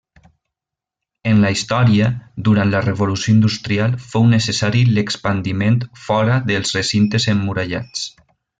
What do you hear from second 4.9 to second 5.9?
l'expandiment